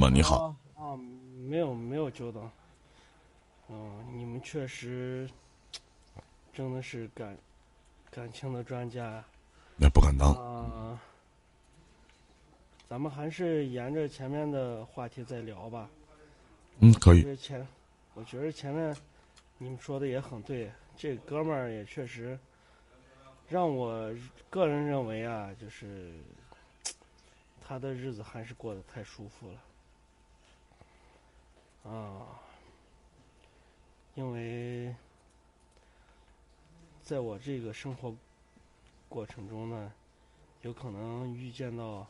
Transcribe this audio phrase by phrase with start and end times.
[0.00, 0.08] 吗？
[0.08, 0.56] 你好。
[0.76, 0.96] 啊，
[1.46, 2.50] 没有没有久等。
[3.68, 5.28] 嗯，你们确实
[6.54, 7.36] 真的是感
[8.10, 9.22] 感情的专家呀。
[9.76, 10.32] 那不敢当。
[10.32, 10.98] 啊，
[12.88, 15.86] 咱们还是沿着前面的话题再聊吧。
[16.78, 17.36] 嗯，可以。
[17.36, 17.66] 前，
[18.14, 18.96] 我觉得前面
[19.58, 22.38] 你们说的也很对，这哥们儿也确实
[23.50, 24.10] 让我
[24.48, 26.10] 个人认为啊，就是
[27.60, 29.58] 他的日子还是过得太舒服了
[31.84, 32.38] 啊，
[34.14, 34.94] 因为
[37.02, 38.14] 在我这个生活
[39.08, 39.90] 过程中呢，
[40.62, 42.06] 有可能遇见到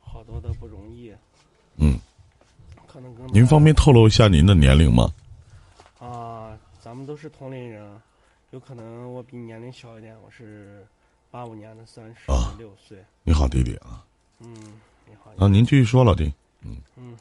[0.00, 1.14] 好多的不容易。
[1.76, 1.98] 嗯。
[2.86, 5.12] 可能跟您方便透露一下您的年龄吗？
[5.98, 8.00] 啊，咱们都是同龄人，
[8.50, 10.86] 有可能我比年龄小一点，我是
[11.28, 13.04] 八五年的，三十六岁。
[13.24, 14.06] 你好，弟弟啊。
[14.38, 15.32] 嗯，你好。
[15.38, 16.32] 啊，您继续说，老弟。
[16.60, 16.76] 嗯。
[16.94, 17.16] 嗯。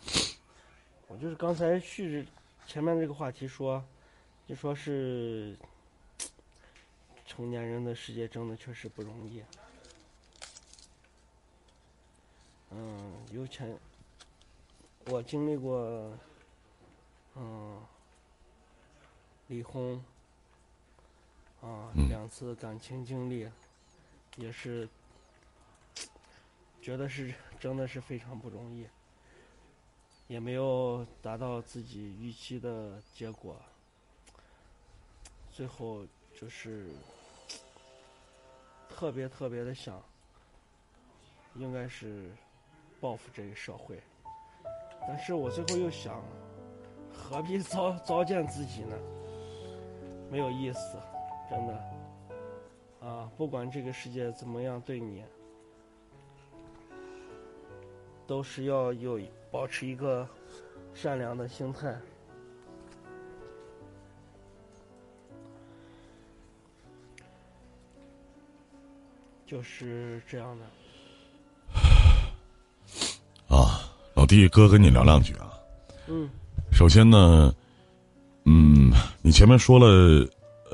[1.13, 2.25] 我就是刚才续
[2.65, 3.85] 前面这个话题说，
[4.47, 5.55] 就说是
[7.23, 9.43] 成年人的世界真的确实不容易。
[12.71, 13.77] 嗯，有钱。
[15.05, 16.11] 我经历过，
[17.35, 17.79] 嗯，
[19.49, 20.03] 离婚，
[21.61, 23.47] 啊，两次感情经历，
[24.37, 24.89] 也是
[26.81, 28.87] 觉得是真的是非常不容易，
[30.27, 33.55] 也没有达到自己预期的结果，
[35.51, 36.89] 最后就是
[38.89, 40.01] 特别特别的想，
[41.55, 42.31] 应该是
[42.99, 44.01] 报复这个社会。
[45.05, 46.23] 但是我最后又想，
[47.13, 48.97] 何必糟糟践自己呢？
[50.31, 50.97] 没有意思，
[51.49, 51.93] 真的。
[53.01, 55.25] 啊，不管这个世界怎么样对你，
[58.25, 59.19] 都是要有
[59.53, 60.27] 保持一个
[60.95, 61.95] 善良的心态。
[69.45, 70.65] 就是这样的。
[73.55, 75.53] 啊老弟，哥跟你聊两句啊。
[76.07, 76.27] 嗯。
[76.71, 77.53] 首先呢，
[78.45, 80.27] 嗯，你前面说了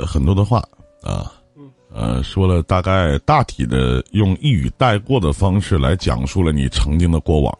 [0.07, 0.59] 很多的话
[1.01, 1.33] 啊。
[1.57, 1.69] 嗯。
[1.91, 7.59] 呃，说了大概大体的用一语带过的方式来讲述了你曾经的过往。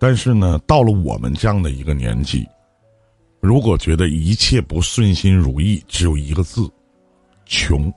[0.00, 2.48] 但是呢，到了我们这样的一个年纪，
[3.38, 6.68] 如果觉得一切不顺心如意，只有一个字：
[7.44, 7.92] 穷。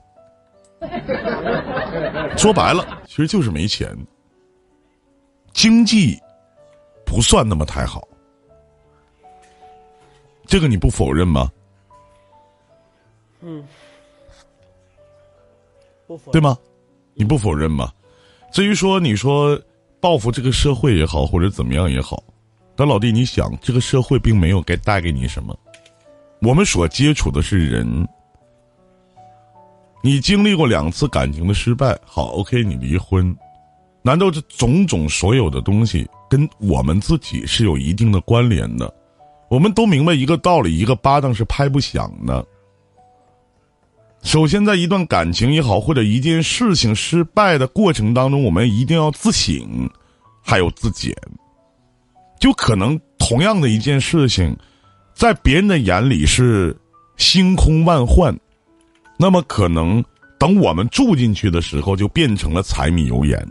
[2.38, 3.97] 说白了，其实就是没钱。
[5.53, 6.19] 经济。
[7.06, 8.08] 不算那么太好，
[10.47, 11.52] 这个你不否认吗？
[13.42, 13.63] 嗯，
[16.08, 16.58] 不否对吗？
[17.13, 17.94] 你不否认吗？
[18.52, 19.62] 至于说你说
[20.03, 22.22] 报复这个社会也好，或者怎么样也好，
[22.75, 25.58] 但老弟，你想，这个社会并没有给带给你什么。
[26.41, 28.06] 我们所接触的是人，
[30.03, 33.34] 你经历过两次感情的失败，好，OK，你离婚，
[34.02, 36.06] 难道这种种所有的东西？
[36.30, 38.94] 跟我们自己是有一定的关联的，
[39.50, 42.46] 我们都明白一个道理：一个巴掌是拍不响的。
[44.23, 49.88] 首先，在一段感情也好，或者一件事情失败的过程当中，我们一定要自省，
[50.41, 51.13] 还有自检。
[52.39, 54.56] 就可能同样的一件事情，
[55.13, 56.75] 在别人的眼里是
[57.17, 58.35] 星空万幻，
[59.17, 60.03] 那么可能
[60.39, 63.45] 等我们住进去的时候，就变成了柴米油盐。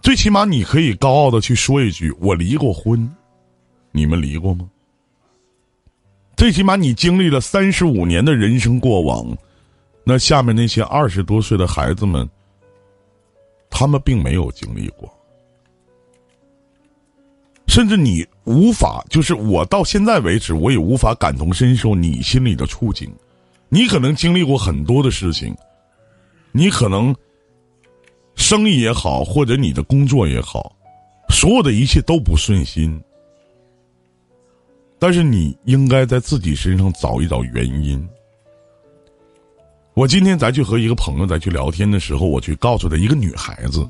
[0.00, 3.12] 最起码你可以高傲的去说一句：“我离过婚，
[3.90, 4.68] 你们离过吗？”
[6.46, 9.36] 最起码你经历了三十五年的人生过往，
[10.04, 12.24] 那下面那些二十多岁的孩子们，
[13.68, 15.12] 他们并没有经历过，
[17.66, 23.12] 甚至你无法，就是我到现在为止，我也无法感同身受你心里的处境。
[23.68, 25.52] 你可能经历过很多的事情，
[26.52, 27.12] 你可能。
[28.36, 30.76] 生意也好，或者你的工作也好，
[31.30, 33.02] 所有的一切都不顺心。
[34.98, 38.08] 但是你应该在自己身上找一找原因。
[39.94, 43.88] 我今天再去和一个朋友再去聊天的时候，我去告诉他一个女孩子，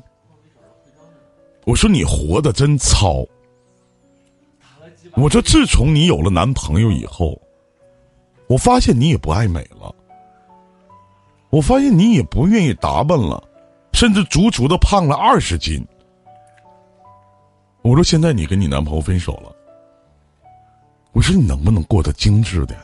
[1.65, 3.25] 我说你活得真糙。
[5.15, 7.41] 我说自从你有了男朋友以后，
[8.47, 9.93] 我发现你也不爱美了，
[11.49, 13.43] 我发现你也不愿意打扮了。
[13.93, 15.83] 甚至足足的胖了二十斤。
[17.81, 19.55] 我说：“现在你跟你男朋友分手了。”
[21.17, 22.79] 我说：“你能不能过得精致点？”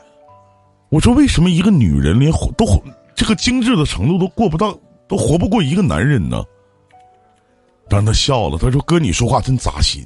[0.90, 2.82] 我说：“为什么一个女人连活都活
[3.14, 4.76] 这个精致的程度都过不到，
[5.06, 6.42] 都活不过一个男人呢？”
[7.88, 10.04] 但他笑了，他说：“哥，你说话真扎心。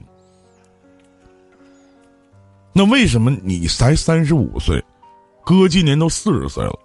[2.75, 4.85] 那为什么你才三十五岁，
[5.43, 6.79] 哥今年都四十岁了？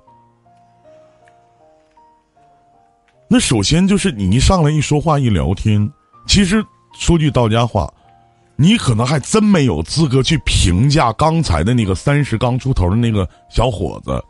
[3.27, 5.91] 那首先就是你一上来一说话一聊天，
[6.25, 6.65] 其实
[6.97, 7.93] 说句到家话，
[8.55, 14.23] 你可能还真没有资格去评价刚才的那个三十刚出头的那个小伙子。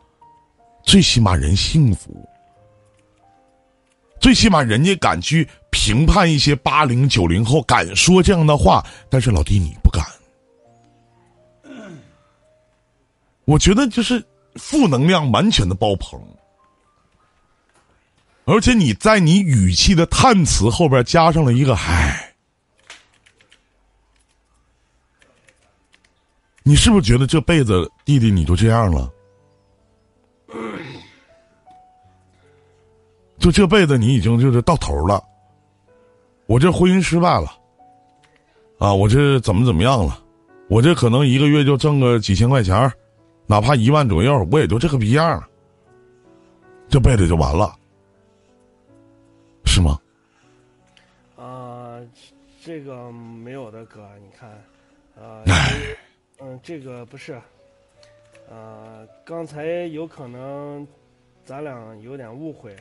[0.84, 2.28] 最起码人幸福。”
[4.20, 10.06] 最起码人家敢去评判一些八零九零后，敢说这样的话，但是老弟你不敢。
[13.44, 14.26] 我觉得就是
[14.56, 16.18] 负能量完全的爆棚，
[18.46, 22.23] 而且你在你语气的叹词后边加上了一个“唉”，
[26.64, 29.12] 你是不是觉得这辈子弟弟你就这样了？
[33.38, 35.22] 就这辈子你已经就是到头了，
[36.46, 37.52] 我这婚姻失败了，
[38.80, 40.24] 啊，我这怎么怎么样了？
[40.70, 42.90] 我这可能一个月就挣个几千块钱
[43.46, 45.46] 哪怕一万左右，我也就这个逼样了，
[46.88, 47.76] 这辈子就完了，
[49.66, 50.00] 是吗？
[51.36, 52.00] 啊，
[52.64, 54.50] 这个没有的哥，你看，
[55.22, 55.44] 啊，
[56.46, 57.40] 嗯，这个不是，
[58.50, 60.86] 呃，刚才有可能
[61.46, 62.76] 咱俩有点误会。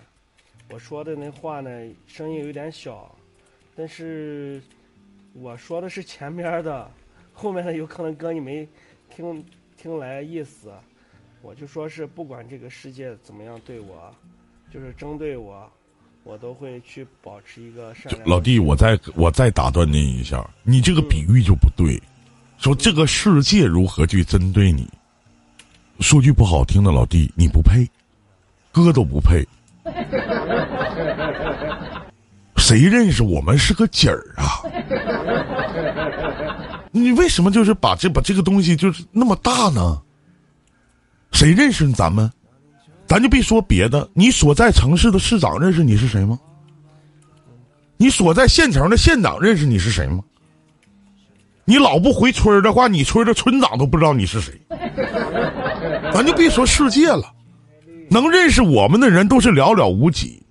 [0.69, 1.70] 我说的那话呢，
[2.09, 3.14] 声音有点小，
[3.76, 4.61] 但是
[5.32, 6.91] 我说的是前面的，
[7.32, 8.67] 后面的有可能哥你没
[9.09, 9.44] 听
[9.76, 10.73] 听来意思。
[11.41, 14.12] 我就说是不管这个世界怎么样对我，
[14.73, 15.70] 就是针对我，
[16.25, 18.29] 我都会去保持一个善良。
[18.29, 22.00] 老弟，我再我再打断您一下，你这个比喻就不对。
[22.62, 24.88] 说这个世界如何去针对你？
[25.99, 27.85] 说句不好听的，老弟，你不配，
[28.70, 29.44] 哥都不配。
[32.56, 34.62] 谁认识我们是个景儿啊？
[36.93, 40.00] 你为什么就是把这把这个东西就是那么大呢？
[41.32, 42.31] 谁认识咱们？
[43.09, 46.38] 咱就别说别的，你所在城市的市长认识你是谁吗？
[47.97, 50.23] 你所在县城的县长认识你是谁吗？
[51.64, 54.53] 你老不回村的话，你村的村长都不知道你是谁。
[56.12, 57.32] 咱就别说世界了。
[58.11, 60.43] 能认识我们的人都是寥寥无几，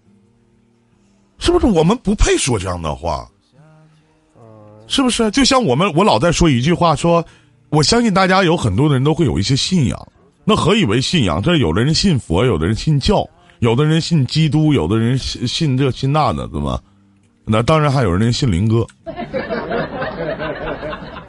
[1.38, 1.68] 是不是？
[1.68, 3.30] 我们不配说这样的话，
[4.88, 5.30] 是不是？
[5.30, 7.24] 就像我们，我老在说一句话，说
[7.69, 10.08] 我相信大家有很多的人都会有一些信仰。
[10.44, 11.40] 那何以为信仰？
[11.40, 13.28] 这有的人信佛，有的人信教，
[13.60, 16.80] 有的人信基督，有的人信信这信那的，对吗？
[17.46, 18.88] 那当然还有人信林哥。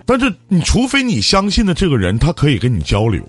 [0.05, 3.23] 但是你除非你相信的这个人，他可以跟你交流。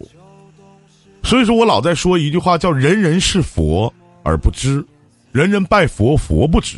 [1.23, 3.93] 所以说我老在说一句话，叫“人人是佛
[4.23, 4.85] 而不知，
[5.31, 6.77] 人人拜佛佛不知”。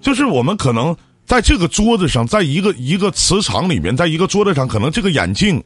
[0.00, 5.62] 就是我们可能在这个桌子上，在一个一个磁场里面，在一个桌子上，可能这个眼镜，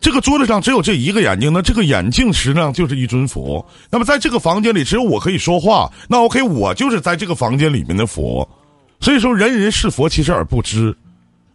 [0.00, 3.64] 这个桌子上只有这一个眼镜，那这个眼镜实际上就是一尊佛。
[3.90, 8.48] 那么在这个房间里，只有我可以说话，那 OK，我就是在这个房间里面的佛。
[9.00, 10.96] 所以说，人人是佛，其实而不知。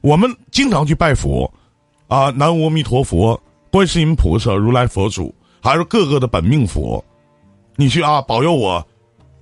[0.01, 1.51] 我们经常去拜佛，
[2.07, 3.39] 啊，南无阿弥陀佛。
[3.69, 7.03] 观世音菩萨、如来佛祖，还是各个的本命佛，
[7.75, 8.83] 你去啊，保佑我，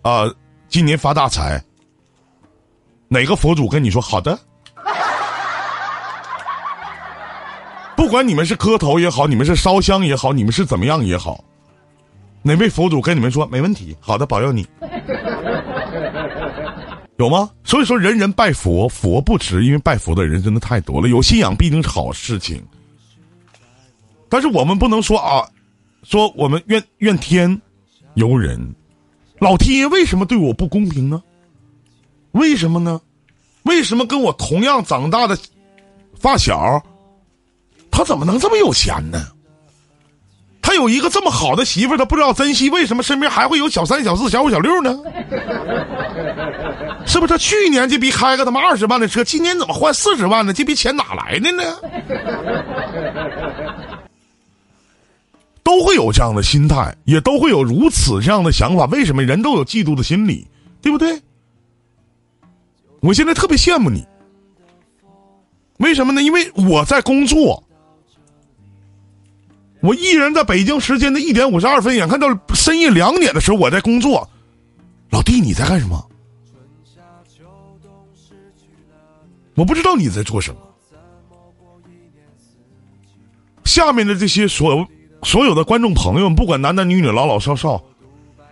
[0.01, 0.25] 啊，
[0.67, 1.63] 今年发大财。
[3.07, 4.37] 哪个佛祖跟你说好的？
[7.95, 11.41] 不管你们是磕头也好，你们是烧香也好，你们是怎么样也好，
[12.41, 13.95] 哪位佛祖跟你们说没问题？
[14.01, 14.67] 好的，保佑你。
[17.17, 17.49] 有吗？
[17.63, 21.07] 所以说，人人拜佛，佛不值，因为拜佛的人真的太多了。
[21.07, 22.61] 有信仰必定是好事情。
[24.27, 25.47] 但是我们不能说啊，
[26.03, 27.61] 说我们怨怨天
[28.15, 28.75] 尤人，
[29.39, 31.23] 老天爷为什么对我不公平呢？
[32.31, 32.99] 为什么呢？
[33.63, 35.37] 为什么跟我同样长大的
[36.19, 36.83] 发小，
[37.89, 39.25] 他怎么能这么有钱呢？
[40.61, 44.99] 他有一个这么好的媳妇他不知道珍惜，为什么身边还会有小三、小四、小五、小六呢？
[47.05, 47.37] 是不是？
[47.37, 50.53] 去年这逼开个他妈二十万的车，今年怎么换四十万呢？
[50.53, 51.63] 这笔钱哪来的呢？
[55.63, 58.85] 都会有这样的心态，也都会有如此这样的想法。
[58.85, 60.47] 为什么人都有嫉妒的心理，
[60.81, 61.19] 对不对？
[62.99, 64.05] 我现在特别羡慕你，
[65.77, 66.21] 为什么呢？
[66.21, 67.63] 因为我在工作，
[69.81, 74.29] 我一人在北京时间的一点五十二分，眼看到深夜两点的时候，我在工作。
[75.09, 76.09] 老弟，你在干什么？
[79.55, 80.61] 我不知道你在做什么。
[83.63, 84.85] 下面的这些所有。
[85.23, 87.81] 所有的观众朋友们，不管男男女女、老老少少，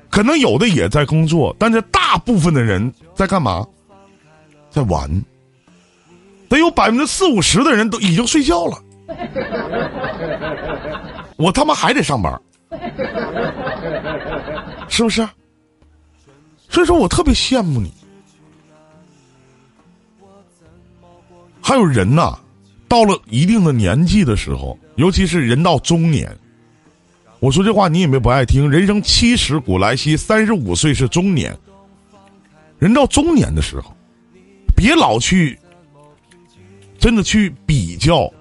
[0.09, 3.63] 可能有的也在工作，但是大部分的人在干嘛？
[4.71, 5.07] 在玩，
[6.49, 8.83] 得有百分之四五十的人都已经睡觉了，
[11.35, 12.41] 我他妈还得上班，
[14.89, 15.29] 是不是？
[16.69, 17.93] 所以说我特别羡慕你。
[21.73, 22.37] 还有人呐，
[22.87, 26.31] 到了一定的年纪的时候，尤其是人到中年，
[27.39, 28.69] 我说这话你也没不爱听。
[28.69, 31.57] 人生七十古来稀，三十五岁是中年。
[32.77, 33.91] 人到中年的时候，
[34.75, 35.57] 别老去
[36.99, 38.31] 真的去比较，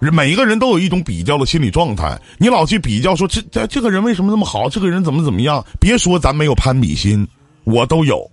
[0.00, 2.18] 每一个人都有一种比较的心理状态。
[2.38, 4.66] 你老去比较，说这这这个人为什么那么好？
[4.66, 5.62] 这个人怎么怎么样？
[5.78, 7.28] 别说咱没有攀比心。
[7.64, 8.30] 我都有，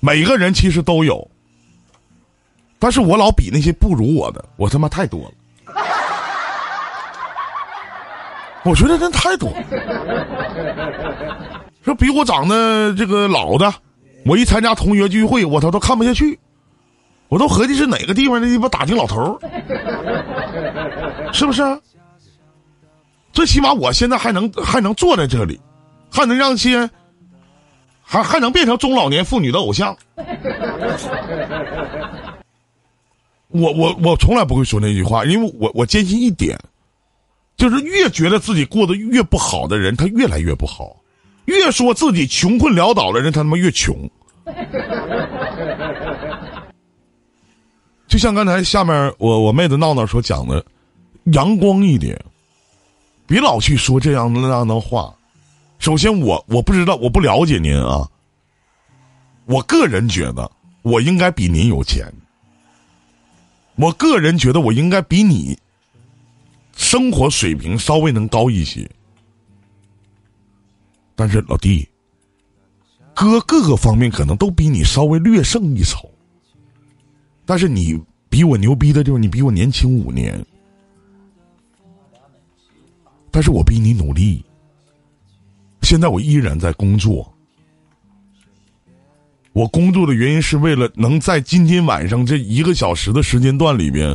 [0.00, 1.30] 每个人其实都有，
[2.84, 5.30] 但是我老比那些不如我的，我他妈太多了，
[8.62, 9.56] 我觉得真太多了。
[11.82, 13.72] 说比我长得这个老的，
[14.26, 16.38] 我一参加同学聚会，我他都看不下去，
[17.28, 19.40] 我都合计是哪个地方的鸡巴打听老头
[21.32, 21.62] 是不是？
[23.32, 25.58] 最起码我现在还能还能坐在这里。
[26.12, 26.90] 还能让些，
[28.02, 29.96] 还还能变成中老年妇女的偶像。
[33.54, 36.58] 我我我从来不会说那句话，因为我我坚信一点，
[37.56, 41.00] 就是越觉得自己过得越不好的人，他越来越不好；
[41.44, 43.96] 越说自己穷困潦倒的人，他他妈越穷。
[48.08, 50.64] 就像刚才下面我我妹子闹闹所讲的，
[51.32, 52.20] 阳光一点，
[53.24, 55.14] 别老去说这样那样的话。
[55.78, 58.08] 首先，我我不知道，我不了解您啊。
[59.44, 60.50] 我个人觉得，
[60.82, 62.12] 我应该比您有钱。
[63.76, 65.58] 我个人觉得，我应该比你
[66.76, 68.88] 生活水平稍微能高一些。
[71.16, 71.88] 但是老弟，
[73.14, 76.08] 哥各个方面可能都比你稍微略胜一筹。
[77.44, 80.44] 但是你比我牛逼的就是你比我年轻五年，
[83.30, 84.44] 但是我比你努力。
[85.82, 87.33] 现在我依然在工作。
[89.54, 94.14] 我工作的原因是为了能在今天晚上这一个小时的时间段里边，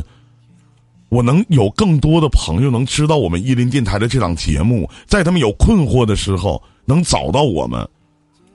[1.08, 7.88] 我能有更多的朋友能知道我们伊林电台的这档节目，在他们有困惑的时候能找到我们，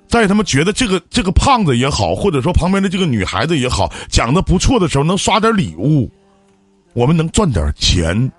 [0.08, 6.08] 在他们觉得这个这个胖子也好，或者说旁边的这个女孩子也好讲的不错的时候，能刷点礼物，
[6.94, 8.32] 我们能赚点钱。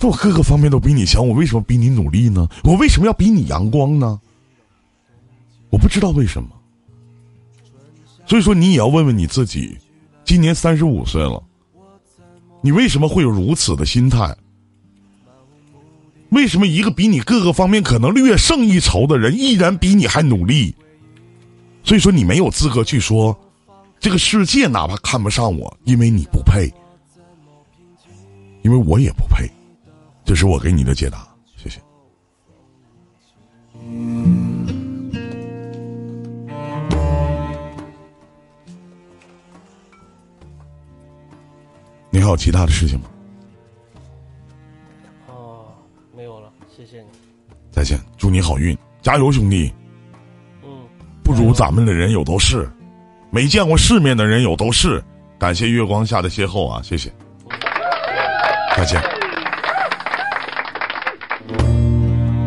[0.00, 2.48] 我各个方面都比你强，我为什么比你努力呢？
[2.64, 4.18] 我为什么要比你阳光呢？
[5.70, 6.48] 我不知道为什么。
[8.26, 9.76] 所以说，你也要问问你自己，
[10.24, 11.42] 今年三十五岁了，
[12.60, 14.36] 你为什么会有如此的心态？
[16.30, 20.74] 为什么一个比你各个方面可能略胜一筹的人，依然比你还努力？
[21.82, 23.34] 所以说，你没有资格去说，
[23.98, 26.70] 这个世界哪怕看不上我，因为你不配，
[28.62, 29.50] 因为我也不配。
[30.22, 31.80] 这是我给你的解答，谢谢。
[42.30, 43.06] 有其他的事情吗？
[45.28, 45.66] 哦，
[46.14, 47.08] 没有了，谢谢你。
[47.70, 49.72] 再见，祝你好运，加油，兄弟。
[50.62, 50.70] 嗯。
[51.22, 52.68] 不如咱们的人有都是，
[53.30, 55.02] 没见过世面的人有都是。
[55.38, 57.12] 感谢月光下的邂逅啊，谢谢。
[58.76, 59.17] 再见。